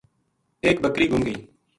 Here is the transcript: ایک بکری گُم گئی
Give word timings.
ایک 0.63 0.77
بکری 0.83 1.05
گُم 1.11 1.21
گئی 1.27 1.37